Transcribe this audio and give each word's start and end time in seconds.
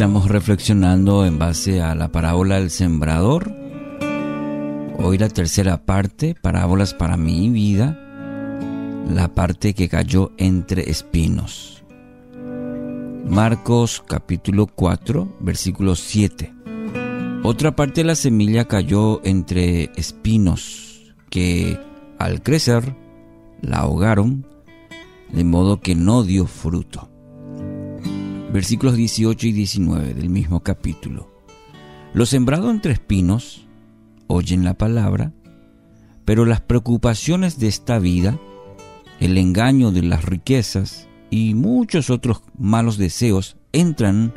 Estamos 0.00 0.30
reflexionando 0.30 1.26
en 1.26 1.38
base 1.38 1.82
a 1.82 1.94
la 1.94 2.10
parábola 2.10 2.54
del 2.54 2.70
sembrador. 2.70 3.54
Hoy 4.96 5.18
la 5.18 5.28
tercera 5.28 5.84
parte, 5.84 6.34
parábolas 6.40 6.94
para 6.94 7.18
mi 7.18 7.50
vida, 7.50 8.00
la 9.12 9.34
parte 9.34 9.74
que 9.74 9.90
cayó 9.90 10.32
entre 10.38 10.90
espinos. 10.90 11.84
Marcos 13.28 14.02
capítulo 14.08 14.68
4, 14.68 15.36
versículo 15.40 15.94
7. 15.94 16.50
Otra 17.42 17.76
parte 17.76 18.00
de 18.00 18.06
la 18.06 18.14
semilla 18.14 18.64
cayó 18.64 19.20
entre 19.22 19.92
espinos 19.96 21.12
que 21.28 21.78
al 22.18 22.42
crecer 22.42 22.96
la 23.60 23.80
ahogaron, 23.80 24.46
de 25.30 25.44
modo 25.44 25.78
que 25.82 25.94
no 25.94 26.22
dio 26.22 26.46
fruto 26.46 27.10
versículos 28.52 28.96
18 28.96 29.46
y 29.46 29.52
19 29.52 30.14
del 30.14 30.28
mismo 30.28 30.60
capítulo. 30.60 31.30
Los 32.12 32.30
sembrados 32.30 32.70
entre 32.70 32.92
espinos 32.92 33.66
oyen 34.26 34.64
la 34.64 34.74
palabra, 34.74 35.32
pero 36.24 36.44
las 36.44 36.60
preocupaciones 36.60 37.58
de 37.58 37.68
esta 37.68 37.98
vida, 37.98 38.38
el 39.20 39.38
engaño 39.38 39.92
de 39.92 40.02
las 40.02 40.24
riquezas 40.24 41.08
y 41.30 41.54
muchos 41.54 42.10
otros 42.10 42.42
malos 42.58 42.98
deseos 42.98 43.56
entran 43.72 44.34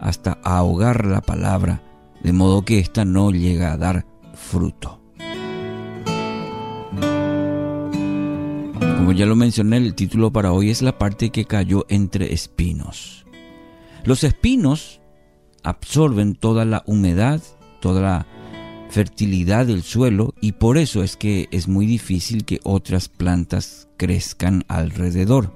hasta 0.00 0.38
ahogar 0.42 1.06
la 1.06 1.20
palabra, 1.20 1.82
de 2.22 2.32
modo 2.32 2.64
que 2.64 2.78
ésta 2.78 3.04
no 3.04 3.30
llega 3.30 3.72
a 3.72 3.76
dar 3.76 4.06
fruto. 4.34 5.00
Como 8.78 9.12
ya 9.12 9.26
lo 9.26 9.36
mencioné, 9.36 9.76
el 9.76 9.94
título 9.94 10.32
para 10.32 10.52
hoy 10.52 10.70
es 10.70 10.80
la 10.80 10.96
parte 10.96 11.28
que 11.28 11.44
cayó 11.44 11.84
entre 11.90 12.32
espinos. 12.32 13.23
Los 14.04 14.22
espinos 14.22 15.00
absorben 15.62 16.34
toda 16.34 16.66
la 16.66 16.82
humedad, 16.86 17.40
toda 17.80 18.02
la 18.02 18.26
fertilidad 18.90 19.66
del 19.66 19.82
suelo 19.82 20.34
y 20.42 20.52
por 20.52 20.76
eso 20.76 21.02
es 21.02 21.16
que 21.16 21.48
es 21.50 21.68
muy 21.68 21.86
difícil 21.86 22.44
que 22.44 22.60
otras 22.64 23.08
plantas 23.08 23.88
crezcan 23.96 24.64
alrededor. 24.68 25.52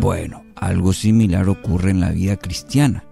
Bueno, 0.00 0.44
algo 0.54 0.92
similar 0.92 1.48
ocurre 1.48 1.90
en 1.90 2.00
la 2.00 2.12
vida 2.12 2.36
cristiana. 2.36 3.04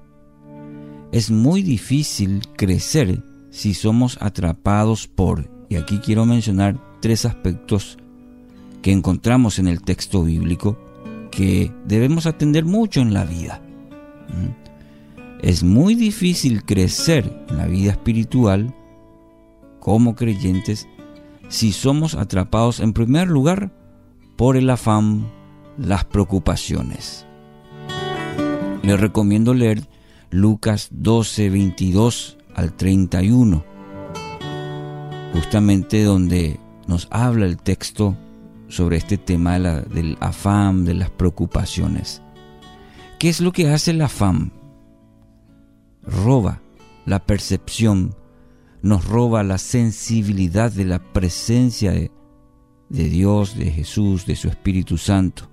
Es 1.10 1.30
muy 1.30 1.62
difícil 1.62 2.42
crecer 2.56 3.24
si 3.50 3.74
somos 3.74 4.18
atrapados 4.20 5.08
por, 5.08 5.50
y 5.68 5.76
aquí 5.76 5.98
quiero 5.98 6.26
mencionar 6.26 6.78
tres 7.00 7.24
aspectos 7.24 7.98
que 8.82 8.92
encontramos 8.92 9.58
en 9.58 9.66
el 9.66 9.82
texto 9.82 10.22
bíblico 10.22 10.78
que 11.32 11.72
debemos 11.86 12.26
atender 12.26 12.64
mucho 12.64 13.00
en 13.00 13.12
la 13.12 13.24
vida. 13.24 13.60
Es 15.42 15.62
muy 15.62 15.94
difícil 15.94 16.64
crecer 16.64 17.44
en 17.48 17.58
la 17.58 17.66
vida 17.66 17.92
espiritual 17.92 18.74
como 19.80 20.14
creyentes 20.14 20.86
si 21.48 21.72
somos 21.72 22.14
atrapados 22.14 22.80
en 22.80 22.92
primer 22.92 23.28
lugar 23.28 23.72
por 24.36 24.56
el 24.56 24.70
afán, 24.70 25.26
las 25.76 26.04
preocupaciones. 26.04 27.26
Les 28.82 28.98
recomiendo 28.98 29.52
leer 29.52 29.88
Lucas 30.30 30.88
12, 30.92 31.50
22 31.50 32.38
al 32.54 32.72
31, 32.72 33.64
justamente 35.34 36.04
donde 36.04 36.58
nos 36.86 37.06
habla 37.10 37.46
el 37.46 37.58
texto 37.58 38.16
sobre 38.68 38.96
este 38.96 39.18
tema 39.18 39.58
del 39.58 40.16
afán, 40.20 40.84
de 40.84 40.94
las 40.94 41.10
preocupaciones. 41.10 42.21
¿Qué 43.22 43.28
es 43.28 43.40
lo 43.40 43.52
que 43.52 43.68
hace 43.68 43.92
la 43.92 44.08
fam? 44.08 44.50
Roba 46.02 46.60
la 47.06 47.24
percepción, 47.24 48.16
nos 48.82 49.04
roba 49.04 49.44
la 49.44 49.58
sensibilidad 49.58 50.72
de 50.72 50.84
la 50.84 50.98
presencia 50.98 51.92
de, 51.92 52.10
de 52.88 53.04
Dios, 53.08 53.56
de 53.56 53.70
Jesús, 53.70 54.26
de 54.26 54.34
su 54.34 54.48
Espíritu 54.48 54.98
Santo. 54.98 55.48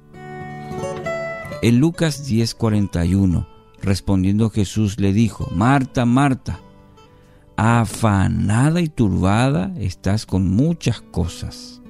En 1.62 1.79
Lucas 1.79 2.28
10:41, 2.28 3.46
respondiendo 3.84 4.50
Jesús 4.50 5.00
le 5.00 5.13
dijo, 5.13 5.47
Marta, 5.53 6.06
Marta, 6.06 6.59
afanada 7.56 8.81
y 8.81 8.88
turbada 8.88 9.75
estás 9.78 10.25
con 10.25 10.50
muchas 10.50 11.02
cosas. 11.02 11.84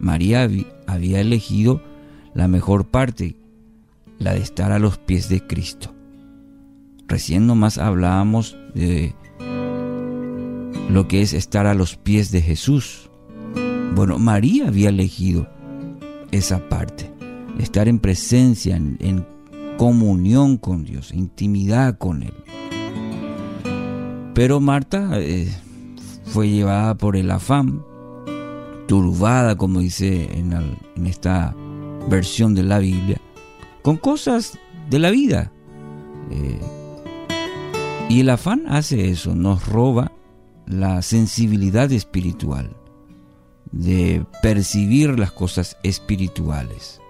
María 0.00 0.48
había 0.86 1.20
elegido 1.20 1.82
la 2.32 2.48
mejor 2.48 2.86
parte 2.86 3.36
la 4.18 4.34
de 4.34 4.40
estar 4.40 4.72
a 4.72 4.78
los 4.78 4.98
pies 4.98 5.28
de 5.28 5.46
Cristo. 5.46 5.94
Recién 7.06 7.46
nomás 7.46 7.78
hablábamos 7.78 8.56
de 8.74 9.14
lo 10.90 11.08
que 11.08 11.22
es 11.22 11.32
estar 11.32 11.66
a 11.66 11.74
los 11.74 11.96
pies 11.96 12.30
de 12.30 12.42
Jesús. 12.42 13.10
Bueno, 13.94 14.18
María 14.18 14.68
había 14.68 14.90
elegido 14.90 15.48
esa 16.30 16.68
parte, 16.68 17.10
estar 17.58 17.88
en 17.88 17.98
presencia, 17.98 18.76
en, 18.76 19.26
comunión 19.78 20.56
con 20.56 20.82
Dios, 20.82 21.12
intimidad 21.14 21.98
con 21.98 22.24
Él. 22.24 22.34
Pero 24.34 24.58
Marta 24.58 25.10
eh, 25.14 25.48
fue 26.24 26.48
llevada 26.48 26.96
por 26.96 27.16
el 27.16 27.30
afán, 27.30 27.84
turbada, 28.88 29.54
como 29.54 29.78
dice 29.78 30.36
en 30.36 31.06
esta 31.06 31.54
versión 32.08 32.56
de 32.56 32.64
la 32.64 32.80
Biblia, 32.80 33.20
con 33.88 33.96
cosas 33.96 34.58
de 34.90 34.98
la 34.98 35.10
vida. 35.10 35.50
Eh, 36.30 36.60
y 38.10 38.20
el 38.20 38.28
afán 38.28 38.64
hace 38.68 39.08
eso, 39.08 39.34
nos 39.34 39.66
roba 39.66 40.12
la 40.66 41.00
sensibilidad 41.00 41.90
espiritual, 41.90 42.76
de 43.72 44.26
percibir 44.42 45.18
las 45.18 45.32
cosas 45.32 45.78
espirituales. 45.82 47.00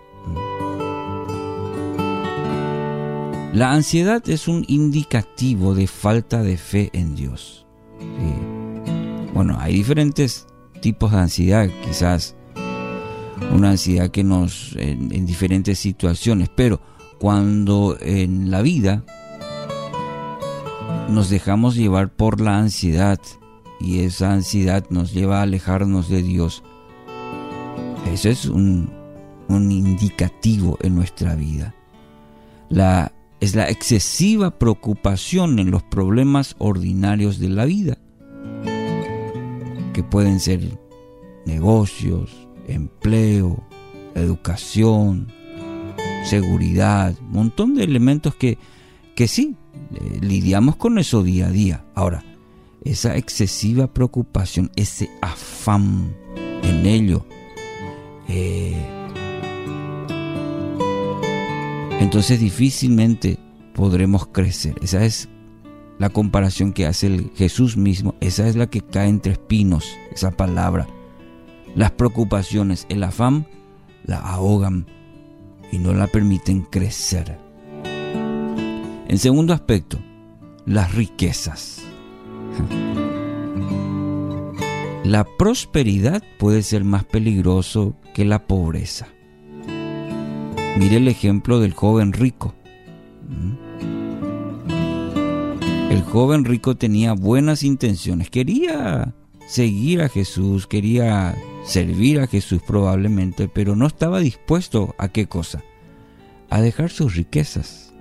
La 3.53 3.73
ansiedad 3.73 4.23
es 4.29 4.47
un 4.47 4.65
indicativo 4.69 5.75
de 5.75 5.89
falta 5.89 6.45
de 6.45 6.57
fe 6.57 6.91
en 6.93 7.17
Dios. 7.17 7.67
Bueno, 9.35 9.57
hay 9.59 9.75
diferentes 9.75 10.47
tipos 10.81 11.11
de 11.11 11.19
ansiedad, 11.19 11.69
quizás 11.85 12.37
una 13.53 13.71
ansiedad 13.71 14.11
que 14.11 14.25
nos 14.25 14.75
en, 14.77 15.27
diferentes 15.27 15.79
situaciones, 15.79 16.49
pero 16.55 16.81
cuando 17.19 17.97
en 18.01 18.51
la 18.51 18.63
vida 18.63 19.05
nos 21.09 21.31
dejamos 21.31 21.75
llevar 21.75 22.11
por 22.15 22.41
la 22.41 22.59
ansiedad 22.59 23.19
y 23.81 24.01
esa 24.01 24.33
ansiedad 24.33 24.85
nos 24.91 25.13
lleva 25.13 25.39
a 25.39 25.43
alejarnos 25.43 26.09
de 26.09 26.23
Dios, 26.23 26.63
eso 28.13 28.29
es 28.29 28.47
un, 28.47 28.91
un 29.49 29.73
indicativo 29.73 30.79
en 30.83 30.95
nuestra 30.95 31.35
vida. 31.35 31.75
La, 32.69 33.13
es 33.41 33.55
la 33.55 33.69
excesiva 33.71 34.59
preocupación 34.59 35.59
en 35.59 35.71
los 35.71 35.83
problemas 35.83 36.55
ordinarios 36.59 37.39
de 37.39 37.49
la 37.49 37.65
vida, 37.65 37.99
que 39.93 40.03
pueden 40.03 40.41
ser 40.41 40.79
negocios, 41.47 42.48
empleo, 42.69 43.63
educación, 44.15 45.33
seguridad, 46.25 47.15
un 47.21 47.33
montón 47.33 47.75
de 47.75 47.85
elementos 47.85 48.35
que, 48.35 48.59
que 49.15 49.27
sí, 49.29 49.57
eh, 49.95 50.19
lidiamos 50.21 50.77
con 50.77 50.99
eso 50.99 51.23
día 51.23 51.47
a 51.47 51.51
día. 51.51 51.85
Ahora, 51.95 52.25
esa 52.85 53.17
excesiva 53.17 53.93
preocupación, 53.93 54.71
ese 54.77 55.11
afán 55.21 56.15
en 56.63 56.87
ello, 56.87 57.27
eh, 58.29 58.77
entonces 62.01 62.41
difícilmente 62.41 63.39
podremos 63.75 64.27
crecer. 64.29 64.75
Esa 64.83 65.05
es 65.05 65.29
la 65.99 66.11
comparación 66.11 66.73
que 66.73 66.87
hace 66.87 67.09
el 67.09 67.31
Jesús 67.35 67.77
mismo, 67.77 68.15
esa 68.21 68.47
es 68.47 68.55
la 68.55 68.69
que 68.69 68.83
cae 68.83 69.09
entre 69.09 69.33
espinos, 69.33 69.85
esa 70.13 70.31
palabra 70.31 70.87
las 71.79 71.93
preocupaciones, 71.93 72.87
el 72.89 73.05
afán, 73.05 73.47
la 74.05 74.19
ahogan 74.19 74.89
y 75.71 75.79
no 75.79 75.93
la 75.95 76.09
permiten 76.09 76.63
crecer. 76.63 77.39
En 79.07 79.17
segundo 79.17 79.55
aspecto, 79.55 79.97
las 80.67 80.93
riquezas. 80.93 81.85
La 85.05 85.25
prosperidad 85.39 86.21
puede 86.41 86.65
ser 86.65 86.83
más 86.83 87.05
peligroso 87.05 87.95
que 88.13 88.25
la 88.25 88.49
pobreza. 88.49 89.07
Mire 90.79 90.97
el 90.97 91.07
ejemplo 91.07 91.61
del 91.61 91.75
joven 91.75 92.13
rico. 92.13 92.57
El 95.91 96.03
joven 96.03 96.45
rico 96.45 96.77
tenía 96.77 97.13
buenas 97.13 97.63
intenciones, 97.63 98.31
quería 98.31 99.15
seguir 99.47 100.03
a 100.03 100.09
Jesús, 100.09 100.67
quería 100.67 101.37
servir 101.65 102.21
a 102.21 102.27
Jesús 102.27 102.63
probablemente, 102.67 103.49
pero 103.49 103.77
no 103.77 103.87
estaba 103.87 104.21
dispuesto 104.21 104.95
a 104.99 105.09
qué 105.09 105.27
cosa? 105.27 105.63
A 106.51 106.61
dejar 106.61 106.91
sus 106.91 107.15
riquezas. 107.15 107.93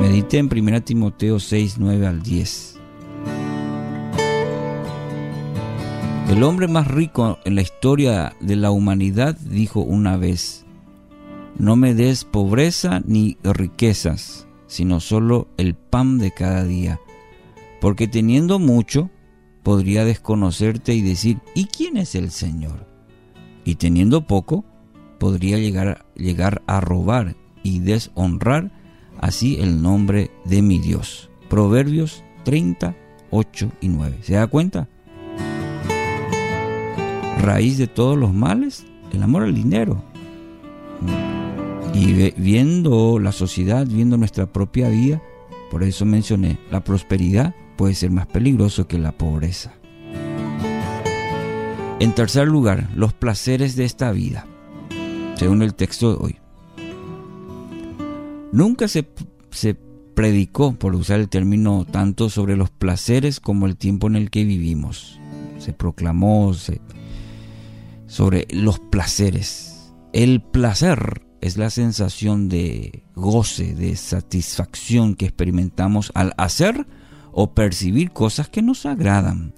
Medite 0.00 0.38
en 0.38 0.48
1 0.52 0.82
Timoteo 0.82 1.40
6, 1.40 1.76
9 1.78 2.06
al 2.06 2.22
10. 2.22 2.74
El 6.30 6.42
hombre 6.42 6.68
más 6.68 6.88
rico 6.88 7.38
en 7.44 7.54
la 7.54 7.62
historia 7.62 8.34
de 8.40 8.56
la 8.56 8.70
humanidad 8.70 9.36
dijo 9.36 9.80
una 9.80 10.16
vez, 10.16 10.64
no 11.58 11.76
me 11.76 11.94
des 11.94 12.24
pobreza 12.24 13.00
ni 13.06 13.36
riquezas, 13.44 14.48
sino 14.66 14.98
solo 15.00 15.46
el 15.56 15.74
pan 15.74 16.18
de 16.18 16.32
cada 16.32 16.64
día, 16.64 16.98
porque 17.80 18.08
teniendo 18.08 18.58
mucho, 18.58 19.10
podría 19.64 20.04
desconocerte 20.04 20.94
y 20.94 21.00
decir, 21.00 21.40
¿y 21.54 21.64
quién 21.64 21.96
es 21.96 22.14
el 22.14 22.30
Señor? 22.30 22.86
Y 23.64 23.76
teniendo 23.76 24.26
poco, 24.26 24.64
podría 25.18 25.58
llegar, 25.58 26.06
llegar 26.14 26.62
a 26.66 26.80
robar 26.80 27.34
y 27.64 27.80
deshonrar 27.80 28.70
así 29.18 29.56
el 29.56 29.82
nombre 29.82 30.30
de 30.44 30.62
mi 30.62 30.78
Dios. 30.78 31.30
Proverbios 31.48 32.22
30, 32.44 32.94
8 33.30 33.72
y 33.80 33.88
9. 33.88 34.18
¿Se 34.22 34.34
da 34.34 34.46
cuenta? 34.46 34.88
Raíz 37.40 37.78
de 37.78 37.86
todos 37.86 38.18
los 38.18 38.34
males, 38.34 38.84
el 39.12 39.22
amor 39.22 39.44
al 39.44 39.54
dinero. 39.54 40.02
Y 41.94 42.32
viendo 42.38 43.18
la 43.18 43.32
sociedad, 43.32 43.86
viendo 43.86 44.18
nuestra 44.18 44.52
propia 44.52 44.88
vida, 44.90 45.22
por 45.70 45.82
eso 45.84 46.04
mencioné, 46.04 46.58
la 46.70 46.84
prosperidad 46.84 47.54
puede 47.76 47.94
ser 47.94 48.10
más 48.10 48.26
peligroso 48.26 48.86
que 48.86 48.98
la 48.98 49.12
pobreza. 49.12 49.72
En 52.00 52.14
tercer 52.14 52.48
lugar, 52.48 52.88
los 52.94 53.12
placeres 53.12 53.76
de 53.76 53.84
esta 53.84 54.12
vida, 54.12 54.46
según 55.36 55.62
el 55.62 55.74
texto 55.74 56.10
de 56.12 56.24
hoy. 56.24 56.36
Nunca 58.52 58.88
se, 58.88 59.08
se 59.50 59.76
predicó, 60.14 60.74
por 60.74 60.94
usar 60.94 61.20
el 61.20 61.28
término, 61.28 61.84
tanto 61.84 62.30
sobre 62.30 62.56
los 62.56 62.70
placeres 62.70 63.40
como 63.40 63.66
el 63.66 63.76
tiempo 63.76 64.06
en 64.06 64.16
el 64.16 64.30
que 64.30 64.44
vivimos. 64.44 65.18
Se 65.58 65.72
proclamó 65.72 66.52
sobre 68.06 68.46
los 68.50 68.78
placeres. 68.78 69.92
El 70.12 70.42
placer 70.42 71.22
es 71.40 71.56
la 71.56 71.70
sensación 71.70 72.48
de 72.48 73.04
goce, 73.14 73.74
de 73.74 73.96
satisfacción 73.96 75.14
que 75.14 75.26
experimentamos 75.26 76.12
al 76.14 76.32
hacer 76.38 76.86
o 77.34 77.52
percibir 77.52 78.12
cosas 78.12 78.48
que 78.48 78.62
nos 78.62 78.86
agradan. 78.86 79.52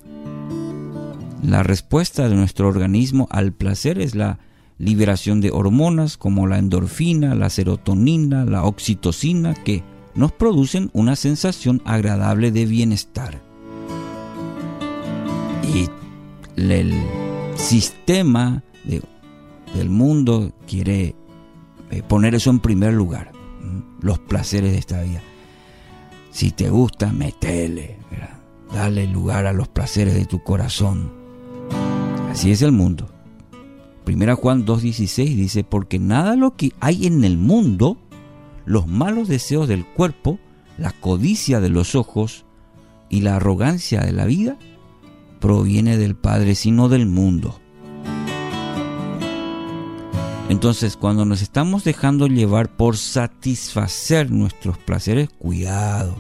La 1.43 1.63
respuesta 1.63 2.29
de 2.29 2.35
nuestro 2.35 2.67
organismo 2.67 3.29
al 3.31 3.53
placer 3.53 4.01
es 4.01 4.15
la 4.15 4.39
liberación 4.79 5.41
de 5.41 5.51
hormonas 5.51 6.17
como 6.17 6.47
la 6.47 6.59
endorfina, 6.59 7.35
la 7.35 7.51
serotonina, 7.51 8.45
la 8.45 8.65
oxitocina, 8.65 9.55
que 9.55 9.83
nos 10.15 10.33
producen 10.33 10.91
una 10.93 11.15
sensación 11.15 11.83
agradable 11.85 12.51
de 12.51 12.67
bienestar. 12.67 13.41
Y 15.75 15.89
el 16.57 16.95
sistema 17.57 18.63
del 19.75 19.91
mundo 19.91 20.53
quiere 20.67 21.15
eh, 21.91 22.03
poner 22.09 22.35
eso 22.35 22.51
en 22.51 22.61
primer 22.61 22.95
lugar, 22.95 23.33
los 24.01 24.19
placeres 24.19 24.73
de 24.73 24.79
esta 24.79 25.03
vida. 25.03 25.23
Si 26.37 26.51
te 26.51 26.69
gusta, 26.69 27.15
metele, 27.15 27.97
dale 28.71 29.07
lugar 29.07 29.47
a 29.47 29.55
los 29.55 29.69
placeres 29.69 30.13
de 30.13 30.27
tu 30.27 30.43
corazón. 30.43 31.11
Así 32.31 32.51
es 32.51 32.61
el 32.61 32.73
mundo. 32.73 33.09
Primera 34.05 34.35
Juan 34.35 34.67
2.16 34.67 35.35
dice, 35.35 35.65
porque 35.65 35.99
nada 35.99 36.37
lo 36.37 36.55
que 36.55 36.73
hay 36.79 37.07
en 37.07 37.25
el 37.25 37.39
mundo, 37.39 37.97
los 38.67 38.87
malos 38.87 39.29
deseos 39.29 39.67
del 39.67 39.87
cuerpo, 39.87 40.39
la 40.77 40.93
codicia 40.93 41.59
de 41.59 41.71
los 41.71 41.95
ojos 41.95 42.45
y 43.09 43.23
la 43.23 43.37
arrogancia 43.37 44.03
de 44.03 44.13
la 44.13 44.27
vida, 44.27 44.59
proviene 45.41 45.97
del 45.97 46.17
Padre, 46.17 46.55
sino 46.55 46.91
del 46.91 47.07
mundo. 47.07 47.59
Entonces, 50.49 50.97
cuando 50.97 51.25
nos 51.25 51.43
estamos 51.43 51.83
dejando 51.83 52.29
llevar 52.29 52.77
por 52.77 52.97
satisfacer 52.97 54.31
nuestros 54.31 54.79
placeres, 54.79 55.29
cuidado, 55.29 56.15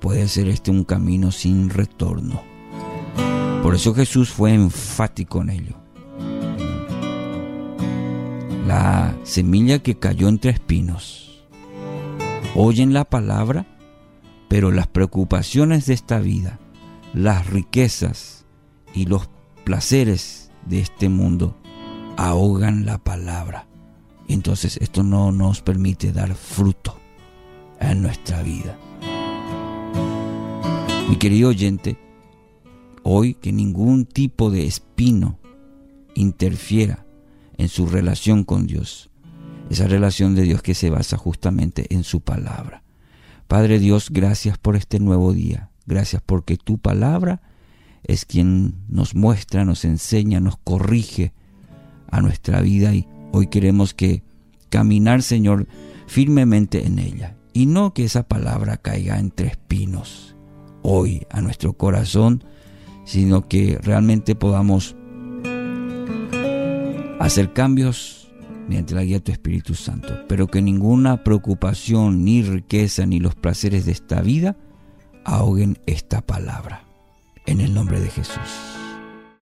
puede 0.00 0.28
ser 0.28 0.46
este 0.48 0.70
un 0.70 0.84
camino 0.84 1.32
sin 1.32 1.68
retorno. 1.68 2.42
Por 3.60 3.74
eso 3.74 3.92
Jesús 3.92 4.30
fue 4.30 4.54
enfático 4.54 5.42
en 5.42 5.50
ello. 5.50 5.76
La 8.68 9.16
semilla 9.24 9.80
que 9.80 9.98
cayó 9.98 10.28
entre 10.28 10.52
espinos. 10.52 11.44
Oyen 12.54 12.92
la 12.92 13.04
palabra, 13.04 13.66
pero 14.48 14.70
las 14.70 14.86
preocupaciones 14.86 15.86
de 15.86 15.94
esta 15.94 16.20
vida, 16.20 16.60
las 17.12 17.48
riquezas 17.48 18.46
y 18.94 19.06
los 19.06 19.28
placeres 19.64 20.52
de 20.66 20.78
este 20.78 21.08
mundo 21.08 21.56
ahogan 22.16 22.86
la 22.86 22.98
palabra. 22.98 23.66
Entonces 24.28 24.78
esto 24.78 25.02
no 25.02 25.32
nos 25.32 25.60
permite 25.60 26.12
dar 26.12 26.34
fruto 26.34 26.98
en 27.80 28.02
nuestra 28.02 28.42
vida. 28.42 28.78
Mi 31.08 31.16
querido 31.16 31.50
oyente, 31.50 31.98
hoy 33.02 33.34
que 33.34 33.52
ningún 33.52 34.06
tipo 34.06 34.50
de 34.50 34.66
espino 34.66 35.38
interfiera 36.14 37.04
en 37.58 37.68
su 37.68 37.86
relación 37.86 38.44
con 38.44 38.66
Dios, 38.66 39.10
esa 39.70 39.86
relación 39.86 40.34
de 40.34 40.42
Dios 40.42 40.62
que 40.62 40.74
se 40.74 40.90
basa 40.90 41.16
justamente 41.16 41.94
en 41.94 42.04
su 42.04 42.20
palabra. 42.20 42.82
Padre 43.46 43.78
Dios, 43.78 44.08
gracias 44.10 44.56
por 44.56 44.76
este 44.76 44.98
nuevo 44.98 45.32
día, 45.32 45.70
gracias 45.86 46.22
porque 46.24 46.56
tu 46.56 46.78
palabra 46.78 47.42
es 48.02 48.24
quien 48.24 48.74
nos 48.88 49.14
muestra, 49.14 49.64
nos 49.64 49.84
enseña, 49.84 50.40
nos 50.40 50.56
corrige, 50.56 51.32
a 52.14 52.20
nuestra 52.20 52.60
vida 52.60 52.94
y 52.94 53.06
hoy 53.32 53.48
queremos 53.48 53.92
que 53.92 54.22
caminar, 54.68 55.22
Señor, 55.22 55.66
firmemente 56.06 56.86
en 56.86 57.00
ella 57.00 57.36
y 57.52 57.66
no 57.66 57.92
que 57.92 58.04
esa 58.04 58.22
palabra 58.22 58.76
caiga 58.76 59.18
entre 59.18 59.48
espinos 59.48 60.36
hoy 60.82 61.26
a 61.30 61.40
nuestro 61.40 61.72
corazón, 61.72 62.44
sino 63.04 63.48
que 63.48 63.78
realmente 63.82 64.36
podamos 64.36 64.94
hacer 67.18 67.52
cambios 67.52 68.30
mediante 68.68 68.94
la 68.94 69.02
guía 69.02 69.22
tu 69.22 69.32
Espíritu 69.32 69.74
Santo, 69.74 70.14
pero 70.28 70.46
que 70.46 70.62
ninguna 70.62 71.24
preocupación, 71.24 72.24
ni 72.24 72.42
riqueza, 72.42 73.06
ni 73.06 73.18
los 73.18 73.34
placeres 73.34 73.86
de 73.86 73.92
esta 73.92 74.20
vida 74.20 74.56
ahoguen 75.24 75.78
esta 75.86 76.20
palabra. 76.20 76.84
En 77.46 77.60
el 77.60 77.74
nombre 77.74 78.00
de 78.00 78.08
Jesús. 78.08 78.73